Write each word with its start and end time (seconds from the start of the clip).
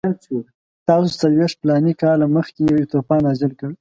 تاسو 0.87 1.09
څلوېښت 1.21 1.57
فلاني 1.61 1.93
کاله 2.01 2.25
مخکې 2.37 2.61
یو 2.63 2.89
طوفان 2.93 3.19
نازل 3.27 3.51
کړ. 3.59 3.69